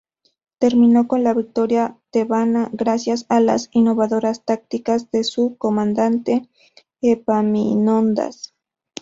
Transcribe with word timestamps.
Terminó 0.57 1.07
con 1.07 1.23
la 1.23 1.35
victoria 1.35 1.95
tebana 2.09 2.71
gracias 2.73 3.27
a 3.29 3.39
las 3.39 3.69
innovadoras 3.71 4.43
tácticas 4.43 5.11
de 5.11 5.23
su 5.23 5.57
comandante, 5.59 6.49
Epaminondas. 7.01 8.55